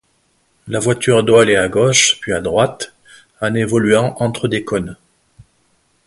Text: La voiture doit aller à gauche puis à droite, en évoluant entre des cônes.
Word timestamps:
La 0.67 0.79
voiture 0.79 1.23
doit 1.23 1.43
aller 1.43 1.55
à 1.57 1.67
gauche 1.69 2.17
puis 2.21 2.33
à 2.33 2.41
droite, 2.41 2.91
en 3.39 3.53
évoluant 3.53 4.15
entre 4.19 4.47
des 4.47 4.63
cônes. 4.63 4.97